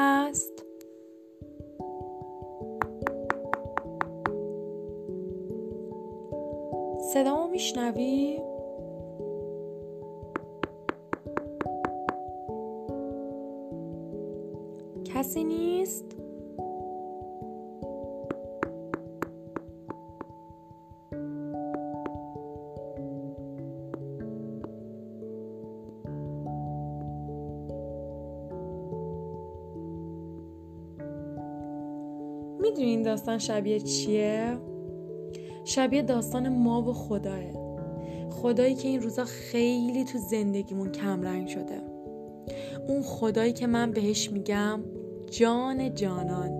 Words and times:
هست؟ 0.00 0.64
صدامو 7.12 7.48
میشنوی؟ 7.48 8.40
کسی 15.04 15.44
نیست؟ 15.44 16.19
داستان 33.10 33.38
شبیه 33.38 33.80
چیه؟ 33.80 34.58
شبیه 35.64 36.02
داستان 36.02 36.48
ما 36.48 36.82
و 36.82 36.92
خداه. 36.92 37.40
خدایی 38.30 38.74
که 38.74 38.88
این 38.88 39.02
روزا 39.02 39.24
خیلی 39.24 40.04
تو 40.04 40.18
زندگیمون 40.18 40.92
کمرنگ 40.92 41.48
شده. 41.48 41.82
اون 42.88 43.02
خدایی 43.02 43.52
که 43.52 43.66
من 43.66 43.90
بهش 43.90 44.30
میگم 44.30 44.80
جان 45.30 45.94
جانان. 45.94 46.50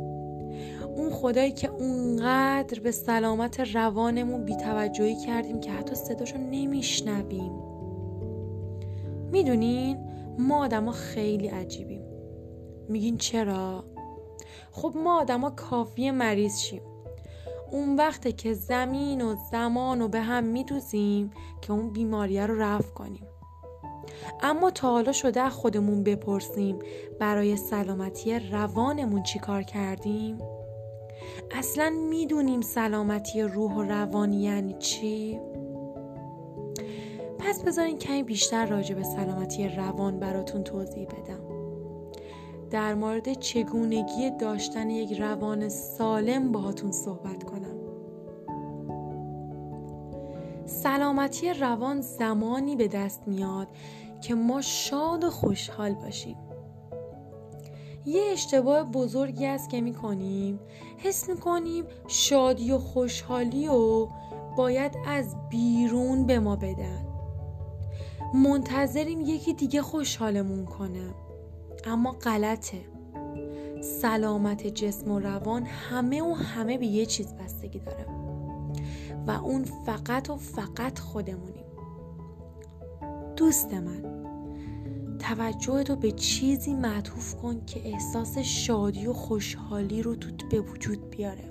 اون 0.97 1.11
خدایی 1.11 1.53
که 1.53 1.69
اونقدر 1.69 2.81
به 2.81 2.91
سلامت 2.91 3.61
روانمون 3.61 4.45
بیتوجهی 4.45 5.17
کردیم 5.17 5.61
که 5.61 5.71
حتی 5.71 5.95
صداشو 5.95 6.39
نمیشنویم. 6.39 7.53
می‌دونین؟ 9.33 9.99
ما 10.39 10.65
آدما 10.65 10.93
خیلی 10.93 11.49
عجیبیم. 11.49 12.03
میگین 12.89 13.17
چرا؟ 13.17 13.85
خب 14.73 14.93
ما 14.97 15.21
آدما 15.21 15.51
کافی 15.51 16.11
مریض 16.11 16.59
شیم 16.59 16.83
اون 17.71 17.97
وقته 17.97 18.33
که 18.33 18.55
زمین 18.55 19.21
و 19.21 19.35
زمان 19.51 20.01
رو 20.01 20.09
به 20.09 20.21
هم 20.21 20.45
میدوزیم 20.45 21.31
که 21.61 21.73
اون 21.73 21.91
بیماریه 21.91 22.47
رو 22.47 22.63
رفع 22.63 22.91
کنیم 22.95 23.27
اما 24.43 24.71
تا 24.71 24.91
حالا 24.91 25.13
شده 25.13 25.49
خودمون 25.49 26.05
بپرسیم 26.05 26.79
برای 27.21 27.57
سلامتی 27.57 28.39
روانمون 28.39 29.23
چی 29.23 29.39
کار 29.39 29.63
کردیم؟ 29.63 30.39
اصلا 31.51 31.91
می‌دونیم 31.91 32.61
سلامتی 32.61 33.43
روح 33.43 33.75
و 33.75 33.83
روانی 33.83 34.43
یعنی 34.43 34.75
چی؟ 34.79 35.41
پس 37.39 37.63
بذارین 37.63 37.99
کمی 37.99 38.23
بیشتر 38.23 38.67
راجع 38.67 38.95
به 38.95 39.03
سلامتی 39.03 39.69
روان 39.69 40.21
براتون 40.21 40.65
توضیح 40.65 41.07
بدم 41.07 41.50
در 42.71 42.95
مورد 42.95 43.33
چگونگی 43.33 44.31
داشتن 44.31 44.91
یک 44.91 45.21
روان 45.21 45.69
سالم 45.69 46.53
باهاتون 46.53 46.93
صحبت 46.93 47.45
کنم. 47.45 47.77
سلامتی 50.67 51.53
روان 51.53 52.01
زمانی 52.01 52.77
به 52.77 52.89
دست 52.89 53.23
میاد 53.27 53.69
که 54.21 54.35
ما 54.35 54.61
شاد 54.61 55.25
و 55.25 55.31
خوشحال 55.31 55.95
باشیم. 55.95 56.37
یه 58.07 58.23
اشتباه 58.33 58.83
بزرگی 58.83 59.47
است 59.47 59.71
که 59.71 59.81
می‌کنیم. 59.81 60.61
حس 60.99 61.29
می‌کنیم 61.29 61.85
شادی 62.09 62.73
و 62.73 62.79
خوشحالی 62.79 63.69
و 63.69 64.09
باید 64.57 64.93
از 65.07 65.37
بیرون 65.49 66.27
به 66.27 66.39
ما 66.39 66.57
بدن. 66.57 67.07
منتظریم 68.35 69.21
یکی 69.21 69.55
دیگه 69.55 69.83
خوشحالمون 69.83 70.65
کنه. 70.65 71.15
اما 71.85 72.13
غلطه. 72.13 72.81
سلامت 73.83 74.67
جسم 74.67 75.11
و 75.11 75.19
روان 75.19 75.63
همه 75.63 76.23
و 76.23 76.33
همه 76.35 76.79
به 76.79 76.87
یه 76.87 77.07
چیز 77.07 77.35
بستگی 77.35 77.79
داره. 77.79 78.07
و 79.27 79.31
اون 79.31 79.65
فقط 79.65 80.31
و 80.31 80.37
فقط 80.37 80.99
خودمونیم. 80.99 81.65
دوست 83.37 83.75
من 83.75 84.21
توجه 85.19 85.83
تو 85.83 85.97
به 85.97 86.13
چیزی 86.13 86.75
معطوف 86.75 87.35
کن 87.35 87.65
که 87.67 87.89
احساس 87.89 88.39
شادی 88.39 89.07
و 89.07 89.13
خوشحالی 89.13 90.03
رو 90.03 90.17
تو 90.17 90.49
به 90.51 90.61
وجود 90.61 91.11
بیاره. 91.11 91.51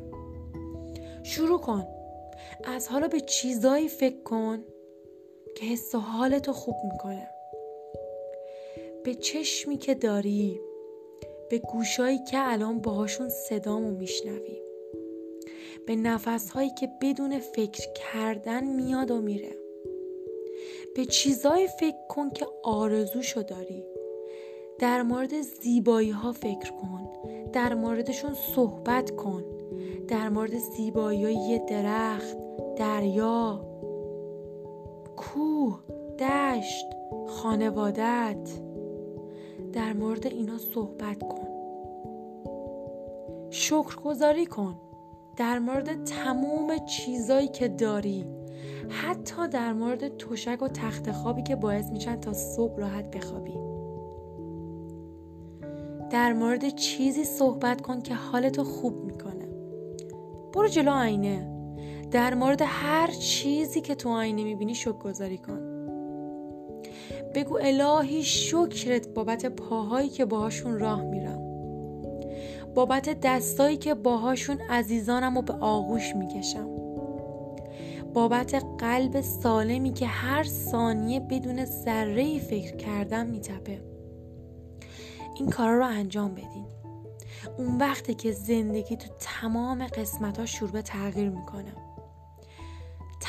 شروع 1.24 1.60
کن. 1.60 1.86
از 2.66 2.88
حالا 2.88 3.08
به 3.08 3.20
چیزایی 3.20 3.88
فکر 3.88 4.24
کن 4.24 4.60
که 5.58 5.66
حس 5.66 5.96
و 5.96 6.00
حالتو 6.00 6.54
خوب 6.54 6.76
می‌کنه. 6.92 7.28
به 9.04 9.16
چشمی 9.16 9.78
که 9.78 9.96
داری 9.96 10.60
به 11.50 11.60
گوشایی 11.60 12.20
که 12.24 12.38
الان 12.52 12.80
باهاشون 12.80 13.30
صدامو 13.30 13.92
میشنوی. 13.92 14.62
به 15.88 15.96
نفسهایی 15.96 16.70
که 16.70 16.90
بدون 17.02 17.40
فکر 17.40 17.88
کردن 17.94 18.64
میاد 18.64 19.12
و 19.12 19.22
میره. 19.22 19.56
به 20.96 21.06
چیزایی 21.06 21.68
فکر 21.68 22.08
کن 22.10 22.30
که 22.30 22.48
آرزوشو 22.64 23.42
داری. 23.42 23.84
در 24.80 25.02
مورد 25.02 25.42
زیبایی 25.42 26.12
ها 26.12 26.32
فکر 26.32 26.72
کن. 26.72 27.10
در 27.54 27.74
موردشون 27.74 28.34
صحبت 28.56 29.12
کن. 29.12 29.44
در 30.08 30.30
مورد 30.30 30.58
زیبایی 30.58 31.24
های 31.24 31.62
درخت 31.70 32.38
دریا 32.76 33.66
کوه 35.18 35.80
دشت 36.20 36.86
خانوادت. 37.28 38.69
در 39.74 39.94
مورد 39.94 40.28
اینا 40.28 40.58
صحبت 40.58 41.20
کن. 41.20 41.48
شکرگزاری 43.50 44.46
کن 44.46 44.76
در 45.38 45.60
مورد 45.60 46.04
تموم 46.04 46.86
چیزایی 46.86 47.48
که 47.48 47.68
داری. 47.68 48.26
حتی 48.90 49.48
در 49.48 49.74
مورد 49.74 50.18
تشک 50.18 50.62
و 50.62 50.68
تخت 50.68 51.12
خوابی 51.12 51.44
که 51.44 51.56
باعث 51.56 51.92
میشن 51.92 52.20
تا 52.20 52.34
صبح 52.34 52.78
راحت 52.78 53.16
بخوابی. 53.16 53.54
در 56.12 56.34
مورد 56.34 56.70
چیزی 56.70 57.24
صحبت 57.24 57.82
کن 57.82 58.02
که 58.02 58.16
حالتو 58.16 58.64
خوب 58.64 59.06
می‌کنه. 59.06 59.48
برو 60.54 60.68
جلو 60.68 60.92
آینه. 60.92 61.56
در 62.12 62.34
مورد 62.34 62.62
هر 62.66 63.08
چیزی 63.08 63.82
که 63.82 63.96
تو 63.96 64.10
آینه 64.10 64.44
می‌بینی 64.44 64.76
شکر 64.76 64.92
گذاری 64.92 65.38
کن. 65.38 65.79
بگو 67.36 67.58
الهی 67.62 68.24
شکرت 68.24 69.08
بابت 69.08 69.46
پاهایی 69.46 70.10
که 70.10 70.26
باهاشون 70.26 70.80
راه 70.80 71.02
میرم. 71.02 71.40
بابت 72.76 73.20
دستایی 73.22 73.78
که 73.78 73.94
باهاشون 73.94 74.62
عزیزانم 74.70 75.36
رو 75.36 75.42
به 75.42 75.54
آغوش 75.54 76.16
می‌کشم. 76.16 76.70
بابت 78.14 78.64
قلب 78.78 79.22
سالمی 79.22 79.94
که 79.94 80.08
هر 80.08 80.44
ثانیه 80.44 81.20
بدون 81.20 81.66
ذره 81.66 82.40
فکر 82.40 82.76
کردن 82.76 83.28
میتپه. 83.28 83.82
این 85.36 85.50
کارا 85.50 85.78
رو 85.78 85.86
انجام 85.86 86.32
بدین. 86.32 86.66
اون 87.58 87.78
وقتی 87.78 88.14
که 88.14 88.32
زندگی 88.32 88.96
تو 88.96 89.08
تمام 89.20 89.88
قسمت 89.88 90.40
ها 90.40 90.46
شروع 90.46 90.72
به 90.72 90.82
تغییر 90.82 91.30
می‌کنه. 91.30 91.74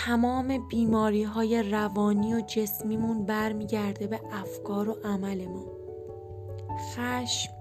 تمام 0.06 0.68
بیماری 0.68 1.22
های 1.22 1.62
روانی 1.62 2.34
و 2.34 2.40
جسمیمون 2.40 3.24
برمیگرده 3.24 4.06
به 4.06 4.20
افکار 4.32 4.88
و 4.88 4.96
عمل 5.04 5.46
ما. 5.46 5.64
خشم 6.78 7.52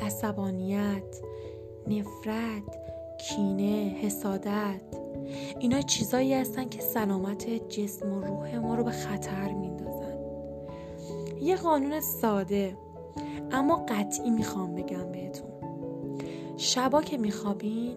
عصبانیت 0.00 1.20
نفرت 1.86 2.62
کینه 3.20 3.96
حسادت. 4.02 4.80
اینا 5.58 5.80
چیزایی 5.80 6.34
هستن 6.34 6.68
که 6.68 6.80
سلامت 6.80 7.68
جسم 7.68 8.12
و 8.12 8.20
روح 8.20 8.56
ما 8.58 8.74
رو 8.74 8.84
به 8.84 8.90
خطر 8.90 9.52
میندازن. 9.52 10.18
یه 11.40 11.56
قانون 11.56 12.00
ساده 12.00 12.76
اما 13.52 13.86
قطعی 13.88 14.30
می‌خوام 14.30 14.74
بگم 14.74 15.12
بهتون. 15.12 15.50
شبا 16.56 17.02
که 17.02 17.18
میخوابین 17.18 17.96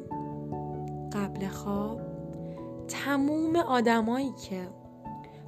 قبل 1.14 1.48
خواب 1.48 2.09
تموم 2.90 3.56
آدمایی 3.56 4.32
که 4.32 4.68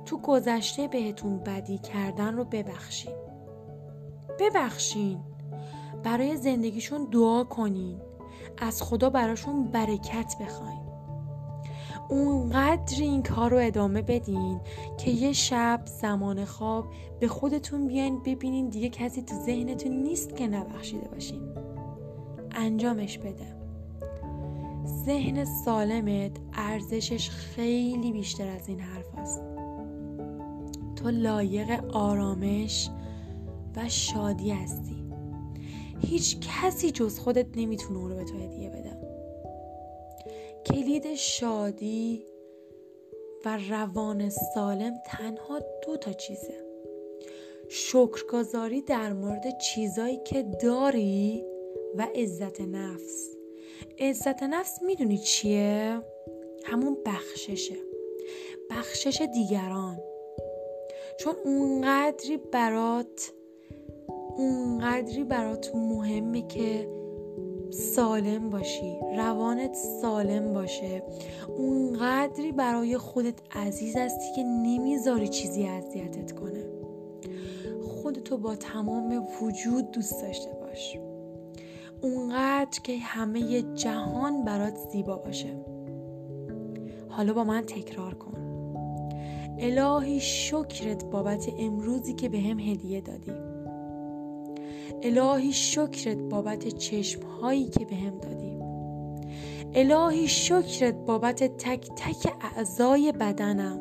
تو 0.06 0.18
گذشته 0.18 0.88
بهتون 0.88 1.38
بدی 1.38 1.78
کردن 1.78 2.36
رو 2.36 2.44
ببخشین. 2.44 3.16
ببخشین. 4.40 5.20
برای 6.04 6.38
زندگیشون 6.38 7.08
دعا 7.12 7.44
کنین. 7.44 8.02
از 8.58 8.82
خدا 8.82 9.10
براشون 9.10 9.64
برکت 9.64 10.36
بخواین. 10.42 10.82
اونقدر 12.10 13.02
این 13.02 13.24
کار 13.24 13.52
رو 13.52 13.58
ادامه 13.62 14.02
بدین 14.02 14.62
که 14.98 15.12
یه 15.12 15.34
شب 15.34 15.82
زمان 15.86 16.46
خواب 16.46 16.86
به 17.20 17.28
خودتون 17.28 17.88
بیاین 17.88 18.24
ببینین 18.24 18.70
دیگه 18.70 18.90
کسی 18.90 19.22
تو 19.22 19.36
ذهنتون 19.36 19.92
نیست 19.92 20.36
که 20.36 20.48
نبخشیده 20.48 21.08
باشین. 21.08 21.56
انجامش 22.52 23.18
بده. 23.18 23.61
ذهن 25.06 25.46
سالمت 25.46 26.32
ارزشش 26.54 27.30
خیلی 27.30 28.12
بیشتر 28.12 28.48
از 28.48 28.68
این 28.68 28.80
حرف 28.80 29.16
است 29.18 29.42
تو 30.96 31.10
لایق 31.10 31.86
آرامش 31.96 32.90
و 33.76 33.90
شادی 33.90 34.52
هستی. 34.52 34.96
هیچ 36.00 36.38
کسی 36.40 36.92
جز 36.92 37.20
خودت 37.20 37.48
نمی‌تونه 37.56 38.00
اون 38.00 38.10
رو 38.10 38.16
به 38.16 38.24
تو 38.24 38.38
هدیه 38.38 38.70
بده. 38.70 38.98
کلید 40.66 41.16
شادی 41.16 42.26
و 43.46 43.60
روان 43.70 44.30
سالم 44.30 44.94
تنها 45.06 45.60
دو 45.86 45.98
تا 45.98 46.14
چیزه. 46.14 46.64
شکرگزاری 47.70 48.82
در 48.82 49.14
مورد 49.14 49.58
چیزایی 49.58 50.20
که 50.26 50.44
داری 50.44 51.44
و 51.98 52.08
عزت 52.16 52.62
نفس. 52.62 53.41
عزت 54.00 54.44
نفس 54.44 54.82
می‌دونی 54.82 55.18
چیه؟ 55.18 56.00
همون 56.64 56.98
بخششه. 57.06 57.76
بخشش 58.70 59.22
دیگران. 59.34 60.00
چون 61.20 61.36
اونقدری 61.46 62.38
برات 62.38 63.32
اونقدری 64.38 65.24
برات 65.24 65.76
مهمه 65.76 66.48
که 66.48 66.88
سالم 67.72 68.50
باشی 68.50 69.00
روانت 69.18 69.74
سالم 70.02 70.54
باشه. 70.54 71.04
اونقدری 71.58 72.52
برای 72.52 72.98
خودت 72.98 73.36
عزیز 73.52 73.96
هستی 73.96 74.36
که 74.36 74.44
نمی‌ذاری 74.44 75.28
چیزی 75.28 75.68
اذیتت 75.68 76.32
کنه. 76.32 76.66
خودتو 77.84 78.38
با 78.38 78.56
تمام 78.56 79.28
وجود 79.42 79.92
دوست 79.92 80.22
داشته 80.22 80.52
باش. 80.54 80.98
اونقدر 82.02 82.80
که 82.84 82.98
همه 82.98 83.62
جهان 83.62 84.46
برات 84.46 84.76
زیبا 84.76 85.16
باشه. 85.16 85.66
حالا 87.10 87.34
با 87.34 87.44
من 87.44 87.62
تکرار 87.62 88.14
کن. 88.14 88.32
الهی 89.60 90.20
شکرت 90.20 91.06
بابت 91.06 91.50
امروزی 91.60 92.14
که 92.14 92.30
به 92.30 92.40
هم 92.40 92.60
هدیه 92.60 93.02
دادی. 93.02 93.32
الهی 95.04 95.54
شکرت 95.54 96.18
بابت 96.18 96.68
چشم 96.68 97.22
هایی 97.22 97.66
که 97.66 97.86
به 97.86 97.96
هم 97.96 98.18
دادی. 98.18 98.58
الهی 99.74 100.28
شکرت 100.28 100.96
بابت 100.96 101.44
تک 101.58 101.90
تک 101.96 102.34
اعضای 102.42 103.12
بدنم. 103.12 103.80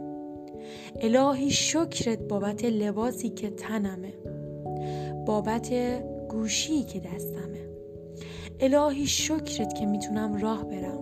الهی 1.00 1.50
شکرت 1.50 2.18
بابت 2.18 2.64
لباسی 2.64 3.28
که 3.28 3.50
تنمه. 3.50 4.12
بابت 5.26 5.72
گوشی 6.28 6.82
که 6.82 7.00
دستمه. 7.00 7.69
الهی 8.62 9.06
شکرت 9.06 9.74
که 9.74 9.86
می‌تونم 9.86 10.36
راه 10.36 10.64
برم. 10.64 10.98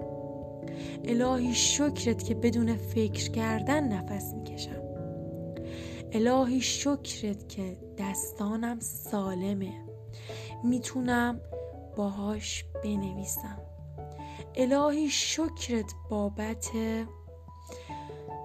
الهی 1.04 1.54
شکرت 1.54 2.24
که 2.24 2.34
بدون 2.34 2.76
فکر 2.76 3.30
کردن 3.30 3.88
نفس 3.88 4.34
می‌کشم. 4.34 4.82
الهی 6.12 6.60
شکرت 6.60 7.48
که 7.48 7.76
دستانم 7.98 8.80
سالمه. 8.80 9.72
می‌تونم 10.64 11.40
باهاش 11.96 12.64
بنویسم. 12.84 13.58
الهی 14.54 15.08
شکرت 15.08 15.92
بابت 16.10 16.70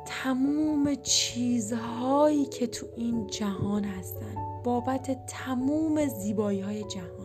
تموم 0.06 0.96
چیزهایی 0.96 2.46
که 2.46 2.68
تو 2.68 2.86
این 2.98 3.28
جهان 3.28 3.84
هستن. 3.84 4.36
بابت 4.64 5.26
تموم 5.26 6.08
زیبایی 6.08 6.62
های 6.62 6.84
جهان. 6.84 7.23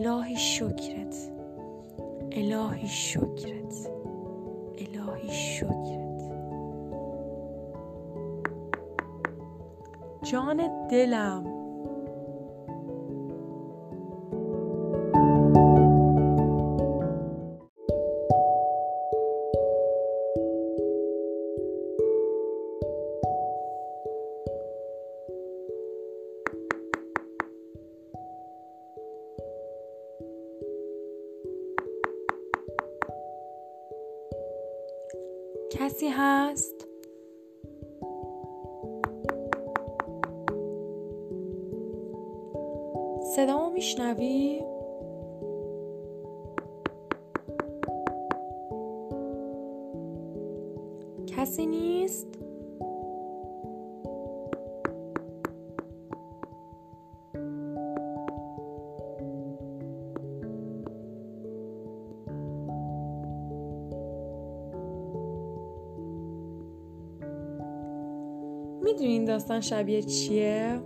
الهی 0.00 0.36
شکرت. 0.36 1.30
الهی 2.32 2.88
شکرت. 2.88 3.90
الهی 4.78 5.32
شکرت. 5.32 6.32
جان 10.22 10.88
دلم. 10.90 11.57
کسی 35.98 36.08
هست؟ 36.08 36.86
صدامو 43.36 43.70
میشنوی؟ 43.70 44.62
کسی 51.26 51.66
نیست؟ 51.66 52.26
داستان 69.48 69.60
شبیه 69.60 70.02
چیه؟ 70.02 70.80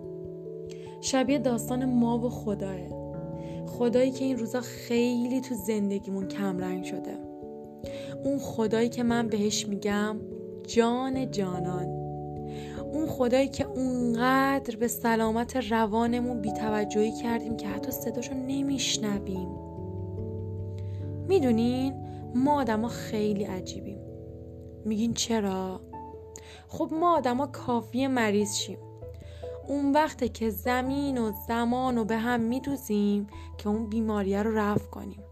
شبیه 1.00 1.38
داستان 1.38 1.84
ما 1.84 2.18
و 2.18 2.28
خداه 2.28 2.76
خدایی 3.66 4.10
که 4.10 4.24
این 4.24 4.38
روزا 4.38 4.60
خیلی 4.60 5.40
تو 5.40 5.54
زندگیمون 5.54 6.28
کم 6.28 6.58
رنگ 6.58 6.84
شده. 6.84 7.18
اون 8.24 8.38
خدایی 8.38 8.88
که 8.88 9.02
من 9.02 9.28
بهش 9.28 9.68
میگم 9.68 10.16
جان 10.66 11.30
جانان. 11.30 11.86
اون 12.92 13.06
خدایی 13.06 13.48
که 13.48 13.66
اونقدر 13.66 14.76
به 14.76 14.88
سلامت 14.88 15.56
روانمون 15.56 16.40
بیتوجهی 16.40 17.12
کردیم 17.12 17.56
که 17.56 17.68
حتی 17.68 17.90
صداشو 17.90 18.34
نمیشنویم. 18.34 19.48
می‌دونین؟ 21.28 21.94
ما 22.34 22.60
آدما 22.60 22.88
خیلی 22.88 23.44
عجیبیم. 23.44 23.98
میگین 24.84 25.14
چرا؟ 25.14 25.80
خب 26.72 26.88
ما 26.92 27.16
آدما 27.16 27.46
کافی 27.46 28.06
مریض 28.06 28.54
شیم 28.54 28.78
اون 29.68 29.92
وقته 29.92 30.28
که 30.28 30.50
زمین 30.50 31.18
و 31.18 31.32
زمان 31.48 31.96
رو 31.96 32.04
به 32.04 32.16
هم 32.16 32.40
میدوزیم 32.40 33.26
که 33.58 33.68
اون 33.68 33.88
بیماریه 33.88 34.42
رو 34.42 34.58
رفع 34.58 34.86
کنیم 34.90 35.22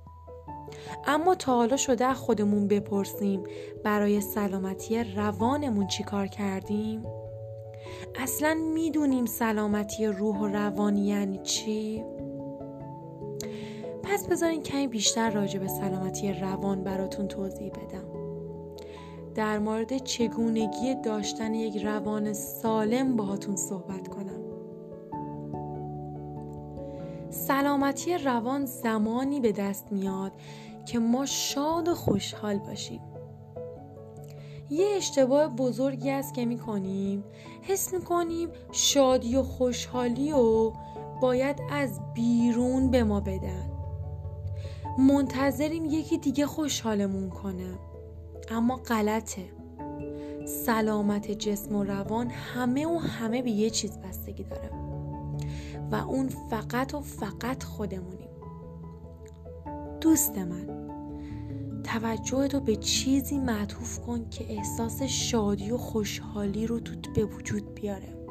اما 1.06 1.34
تا 1.34 1.54
حالا 1.54 1.76
شده 1.76 2.14
خودمون 2.14 2.68
بپرسیم 2.68 3.44
برای 3.84 4.20
سلامتی 4.20 5.04
روانمون 5.04 5.86
چی 5.86 6.02
کار 6.02 6.26
کردیم؟ 6.26 7.02
اصلا 8.14 8.54
می‌دونیم 8.74 9.26
سلامتی 9.26 10.06
روح 10.06 10.38
و 10.38 10.46
روانی 10.46 11.06
یعنی 11.06 11.38
چی؟ 11.38 12.04
پس 14.02 14.26
بذارین 14.26 14.62
کمی 14.62 14.88
بیشتر 14.88 15.30
راجع 15.30 15.58
به 15.58 15.68
سلامتی 15.68 16.32
روان 16.32 16.84
براتون 16.84 17.28
توضیح 17.28 17.70
بدم 17.70 18.19
در 19.34 19.58
مورد 19.58 19.98
چگونگی 19.98 20.94
داشتن 20.94 21.54
یک 21.54 21.84
روان 21.84 22.32
سالم 22.32 23.16
باهاتون 23.16 23.56
صحبت 23.56 24.08
کنم. 24.08 24.40
سلامتی 27.30 28.18
روان 28.18 28.66
زمانی 28.66 29.40
به 29.40 29.52
دست 29.52 29.92
میاد 29.92 30.32
که 30.86 30.98
ما 30.98 31.26
شاد 31.26 31.88
و 31.88 31.94
خوشحال 31.94 32.58
باشیم. 32.58 33.00
یه 34.70 34.86
اشتباه 34.96 35.56
بزرگی 35.56 36.10
است 36.10 36.34
که 36.34 36.44
می‌کنیم. 36.44 37.24
حس 37.62 37.94
می‌کنیم 37.94 38.48
شادی 38.72 39.36
و 39.36 39.42
خوشحالی 39.42 40.32
و 40.32 40.72
باید 41.20 41.56
از 41.70 42.00
بیرون 42.14 42.90
به 42.90 43.04
ما 43.04 43.20
بدن. 43.20 43.70
منتظریم 44.98 45.84
یکی 45.84 46.18
دیگه 46.18 46.46
خوشحالمون 46.46 47.30
کنه. 47.30 47.78
اما 48.50 48.76
غلطه. 48.76 49.44
سلامت 50.46 51.30
جسم 51.30 51.76
و 51.76 51.84
روان 51.84 52.30
همه 52.30 52.86
و 52.86 52.98
همه 52.98 53.42
به 53.42 53.50
یه 53.50 53.70
چیز 53.70 53.98
بستگی 53.98 54.44
داره. 54.44 54.70
و 55.90 55.94
اون 55.94 56.28
فقط 56.28 56.94
و 56.94 57.00
فقط 57.00 57.62
خودمونیم. 57.62 58.30
دوست 60.00 60.38
من 60.38 60.80
توجه 61.84 62.48
تو 62.48 62.60
به 62.60 62.76
چیزی 62.76 63.38
معطوف 63.38 64.00
کن 64.00 64.28
که 64.30 64.52
احساس 64.52 65.02
شادی 65.02 65.70
و 65.70 65.76
خوشحالی 65.76 66.66
رو 66.66 66.80
تو 66.80 67.12
به 67.14 67.24
وجود 67.24 67.74
بیاره. 67.74 68.26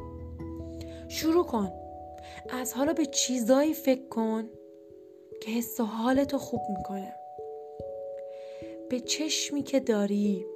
شروع 1.08 1.44
کن. 1.44 1.70
از 2.50 2.74
حالا 2.74 2.92
به 2.92 3.06
چیزایی 3.06 3.74
فکر 3.74 4.08
کن 4.08 4.44
که 5.42 5.50
حس 5.50 5.80
و 5.80 5.84
حالتو 5.84 6.38
خوب 6.38 6.60
می‌کنه. 6.76 7.19
به 8.90 9.00
چشمی 9.00 9.62
که 9.62 9.80
داری 9.80 10.46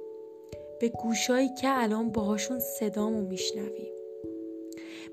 به 0.79 0.89
گوشایی 0.89 1.49
که 1.49 1.67
الان 1.69 2.11
باهاشون 2.11 2.59
صدامو 2.59 3.21
میشنوی. 3.21 3.91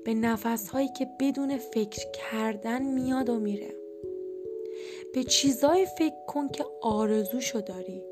به 0.05 0.13
نفسهایی 0.13 0.87
که 0.87 1.07
بدون 1.19 1.57
فکر 1.57 2.11
کردن 2.11 2.81
میاد 2.81 3.29
و 3.29 3.39
میره. 3.39 3.75
به 5.13 5.23
چیزای 5.23 5.85
فکر 5.97 6.25
کن 6.27 6.47
که 6.47 6.65
آرزوشو 6.81 7.61
داری. 7.61 8.03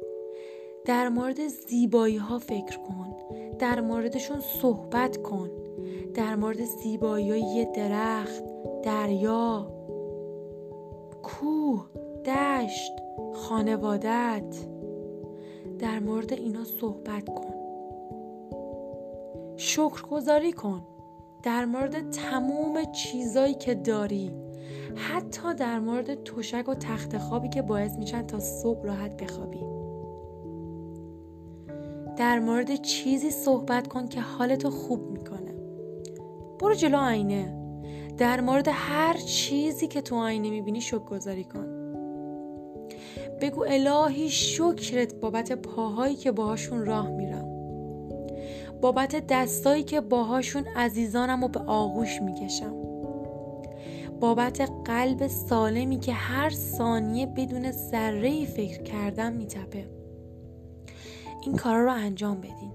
در 0.85 1.09
مورد 1.09 1.47
زیبایی 1.47 2.17
ها 2.17 2.39
فکر 2.39 2.77
کن. 2.77 3.15
در 3.59 3.81
موردشون 3.81 4.39
صحبت 4.61 5.17
کن. 5.17 5.49
در 6.13 6.35
مورد 6.35 6.63
زیبایی 6.65 7.25
یه 7.25 7.71
درخت 7.75 8.43
دریا 8.83 9.71
کوه 11.23 11.89
دشت 12.25 12.91
خانوادت. 13.33 14.80
در 15.81 15.99
مورد 15.99 16.33
اینا 16.33 16.63
صحبت 16.63 17.25
کن. 17.25 17.53
شکرگزاری 19.57 20.51
کن. 20.51 20.81
در 21.43 21.65
مورد 21.65 22.09
تموم 22.09 22.91
چیزایی 22.91 23.53
که 23.53 23.75
داری. 23.75 24.31
حتی 24.95 25.53
در 25.53 25.79
مورد 25.79 26.23
تشک 26.23 26.69
و 26.69 26.73
تخت 26.73 27.17
خوابی 27.17 27.49
که 27.49 27.61
باعث 27.61 27.97
میشن 27.97 28.27
تا 28.27 28.39
صبح 28.39 28.83
راحت 28.83 29.23
بخوابی. 29.23 29.59
در 32.17 32.39
مورد 32.39 32.75
چیزی 32.75 33.31
صحبت 33.31 33.87
کن 33.87 34.07
که 34.07 34.21
حالتو 34.21 34.69
خوب 34.69 35.11
می‌کنه. 35.11 35.53
برو 36.59 36.73
جلو 36.73 36.97
آینه. 36.97 37.57
در 38.17 38.41
مورد 38.41 38.67
هر 38.71 39.17
چیزی 39.17 39.87
که 39.87 40.01
تو 40.01 40.15
آینه 40.15 40.49
می‌بینی 40.49 40.81
شکر 40.81 40.99
گذاری 40.99 41.43
کن. 41.43 41.81
بگو 43.41 43.65
الهی 43.67 44.29
شکرت 44.29 45.15
بابت 45.15 45.51
پاهایی 45.51 46.15
که 46.15 46.31
باهاشون 46.31 46.85
راه 46.85 47.09
میرم. 47.09 47.45
بابت 48.81 49.27
دستایی 49.27 49.83
که 49.83 50.01
باهاشون 50.01 50.67
عزیزانم 50.75 51.41
رو 51.41 51.47
به 51.47 51.59
آغوش 51.59 52.21
می‌کشم. 52.21 52.75
بابت 54.19 54.71
قلب 54.85 55.27
سالمی 55.27 55.99
که 55.99 56.13
هر 56.13 56.49
ثانیه 56.49 57.25
بدون 57.25 57.71
ذره 57.71 58.45
فکر 58.45 58.83
کردن 58.83 59.33
میتپه. 59.33 59.85
این 61.43 61.55
کارا 61.55 61.83
رو 61.83 61.91
انجام 61.91 62.41
بدین. 62.41 62.71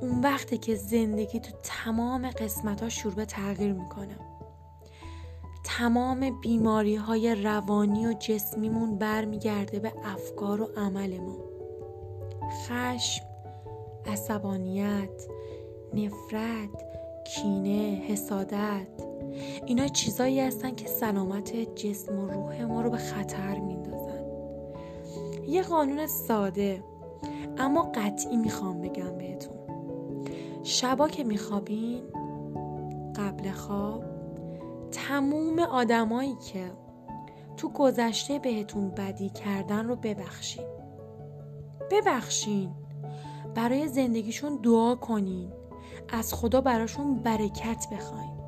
اون 0.00 0.20
وقتی 0.20 0.58
که 0.58 0.74
زندگی 0.74 1.40
تو 1.40 1.52
تمام 1.62 2.30
قسمت 2.30 2.82
ها 2.82 2.88
شروع 2.88 3.14
به 3.14 3.24
تغییر 3.24 3.72
می‌کنه. 3.72 4.16
تمام 5.78 6.40
بیماری 6.40 6.96
های 6.96 7.34
روانی 7.34 8.06
و 8.06 8.12
جسمیمون 8.12 8.98
برمیگرده 8.98 9.78
به 9.78 9.92
افکار 10.04 10.60
و 10.60 10.68
عملمون 10.76 11.38
خشم 12.50 13.24
عصبانیت 14.06 15.26
نفرت 15.94 16.84
کینه 17.26 18.02
حسادت. 18.08 18.86
اینا 19.66 19.88
چیزایی 19.88 20.40
هستن 20.40 20.74
که 20.74 20.88
سلامت 20.88 21.56
جسم 21.74 22.18
و 22.18 22.28
روح 22.28 22.64
ما 22.64 22.82
رو 22.82 22.90
به 22.90 22.96
خطر 22.96 23.58
میندازن. 23.58 24.24
یه 25.46 25.62
قانون 25.62 26.06
ساده 26.06 26.84
اما 27.58 27.92
قطعی 27.94 28.36
می‌خوام 28.36 28.80
بگم 28.80 29.18
بهتون. 29.18 29.56
شبا 30.62 31.08
که 31.08 31.24
میخوابین 31.24 32.02
قبل 33.16 33.50
خواب 33.50 34.17
تموم 34.90 35.58
آدمایی 35.58 36.34
که 36.52 36.72
تو 37.56 37.68
گذشته 37.68 38.38
بهتون 38.38 38.90
بدی 38.90 39.30
کردن 39.30 39.86
رو 39.86 39.96
ببخشین. 39.96 40.64
ببخشین. 41.90 42.70
برای 43.54 43.88
زندگیشون 43.88 44.56
دعا 44.62 44.94
کنین. 44.94 45.52
از 46.08 46.34
خدا 46.34 46.60
براشون 46.60 47.14
برکت 47.14 47.86
بخواین. 47.92 48.38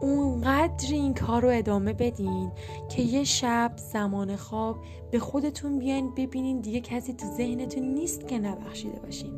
اونقدر 0.00 0.92
این 0.92 1.14
کار 1.14 1.42
رو 1.42 1.48
ادامه 1.52 1.92
بدین 1.92 2.52
که 2.88 3.02
یه 3.02 3.24
شب 3.24 3.72
زمان 3.76 4.36
خواب 4.36 4.78
به 5.10 5.18
خودتون 5.18 5.78
بیاین 5.78 6.14
ببینین 6.14 6.60
دیگه 6.60 6.80
کسی 6.80 7.12
تو 7.12 7.26
ذهنتون 7.26 7.82
نیست 7.82 8.28
که 8.28 8.38
نبخشیده 8.38 9.00
باشین. 9.00 9.32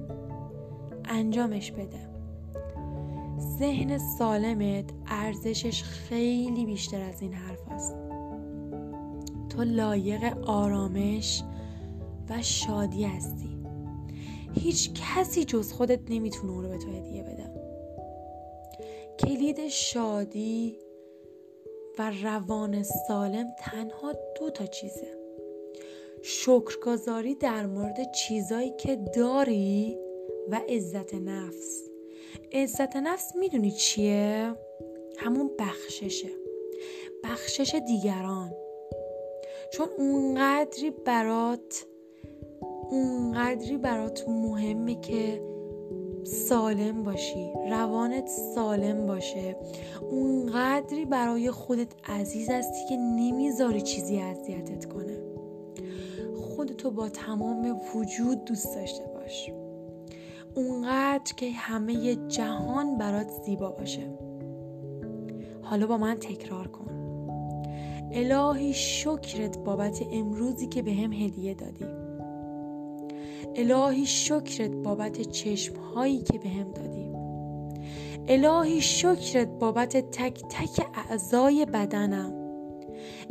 انجامش 1.04 1.72
بده. 1.72 2.09
ذهن 3.60 3.98
سالمت 3.98 4.84
ارزشش 5.06 5.82
خیلی 5.82 6.66
بیشتر 6.66 7.00
از 7.02 7.22
این 7.22 7.32
حرف 7.32 7.68
است. 7.70 7.94
تو 9.48 9.62
لایق 9.62 10.38
آرامش 10.48 11.42
و 12.30 12.42
شادی 12.42 13.04
هستی. 13.04 13.58
هیچ 14.54 14.90
کسی 14.94 15.44
جز 15.44 15.72
خودت 15.72 16.00
نمی‌تونه 16.10 16.52
اون 16.52 16.64
رو 16.64 16.70
به 16.70 16.78
تو 16.78 16.90
هدیه 16.90 17.22
بده. 17.22 17.50
کلید 19.18 19.68
شادی 19.68 20.78
و 21.98 22.12
روان 22.22 22.82
سالم 22.82 23.46
تنها 23.58 24.12
دو 24.40 24.50
تا 24.50 24.66
چیزه. 24.66 25.18
شکرگزاری 26.22 27.34
در 27.34 27.66
مورد 27.66 28.12
چیزایی 28.12 28.70
که 28.78 28.96
داری 28.96 29.98
و 30.50 30.60
عزت 30.68 31.14
نفس. 31.14 31.89
عزت 32.52 32.96
نفس 32.96 33.36
می‌دونی 33.36 33.70
چیه؟ 33.70 34.54
همون 35.18 35.50
بخششه. 35.58 36.28
بخشش 37.24 37.74
دیگران. 37.86 38.52
چون 39.72 39.88
اونقدری 39.98 40.90
برات 40.90 41.86
اونقدری 42.90 43.76
برات 43.76 44.28
مهمه 44.28 45.00
که 45.00 45.42
سالم 46.24 47.02
باشی 47.02 47.52
روانت 47.70 48.28
سالم 48.54 49.06
باشه. 49.06 49.56
اونقدری 50.10 51.04
برای 51.04 51.50
خودت 51.50 51.92
عزیز 52.08 52.50
هستی 52.50 52.88
که 52.88 52.96
نمی‌ذاری 52.96 53.80
چیزی 53.80 54.20
اذیتت 54.20 54.84
کنه. 54.84 55.18
خودتو 56.36 56.90
با 56.90 57.08
تمام 57.08 57.80
وجود 57.94 58.44
دوست 58.44 58.74
داشته 58.74 59.04
باش. 59.04 59.50
اونقدر 60.54 61.34
که 61.36 61.50
همه 61.50 62.16
جهان 62.28 62.98
برات 62.98 63.28
زیبا 63.28 63.70
باشه. 63.70 64.18
حالا 65.62 65.86
با 65.86 65.98
من 65.98 66.14
تکرار 66.14 66.68
کن. 66.68 67.00
الهی 68.12 68.72
شکرت 68.74 69.58
بابت 69.58 70.02
امروزی 70.12 70.66
که 70.66 70.82
به 70.82 70.92
هم 70.92 71.12
هدیه 71.12 71.54
دادی. 71.54 71.84
الهی 73.56 74.06
شکرت 74.06 74.70
بابت 74.70 75.20
چشم 75.20 75.76
هایی 75.76 76.22
که 76.22 76.38
به 76.38 76.48
هم 76.48 76.72
دادی. 76.72 77.10
الهی 78.28 78.80
شکرت 78.80 79.48
بابت 79.48 79.96
تک 79.96 80.42
تک 80.50 80.86
اعضای 80.94 81.66
بدنم. 81.66 82.32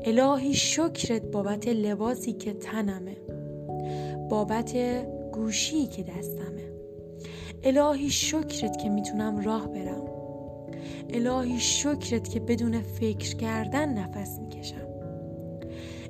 الهی 0.06 0.54
شکرت 0.54 1.22
بابت 1.22 1.68
لباسی 1.68 2.34
که 2.34 2.54
تنمه. 2.54 3.18
بابت 4.30 4.78
گوشی 5.32 5.88
که 5.88 6.04
دستمه. 6.04 6.69
الهی 7.64 8.10
شکرت 8.10 8.78
که 8.78 8.90
می‌تونم 8.90 9.40
راه 9.40 9.68
برم. 9.68 10.06
الهی 11.10 11.60
شکرت 11.60 12.30
که 12.30 12.40
بدون 12.40 12.82
فکر 12.82 13.36
کردن 13.36 13.94
نفس 13.94 14.40
می‌کشم. 14.40 14.88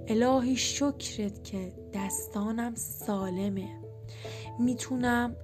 الهی 0.08 0.56
شکرت 0.56 1.44
که 1.44 1.74
دستانم 1.94 2.76
سالمه. 2.76 3.70
می‌تونم 4.60 5.36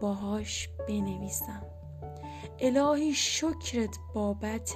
باهاش 0.00 0.68
بنویسم. 0.88 1.62
الهی 2.60 3.14
شکرت 3.14 3.96
بابت 4.14 4.74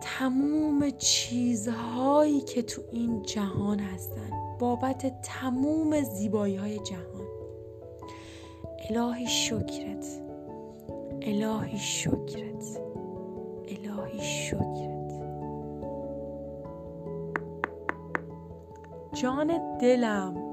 تموم 0.00 0.90
چیزهایی 0.90 2.40
که 2.40 2.62
تو 2.62 2.82
این 2.92 3.22
جهان 3.22 3.78
هستن. 3.80 4.30
بابت 4.58 5.20
تموم 5.22 6.02
زیبایی 6.02 6.56
های 6.56 6.78
جهان. 6.78 7.13
الهی 8.90 9.26
شکرت. 9.26 10.06
الهی 11.22 11.78
شکرت. 11.78 12.80
الهی 13.68 14.20
شکرت. 14.20 15.12
جان 19.12 19.78
دلم. 19.80 20.43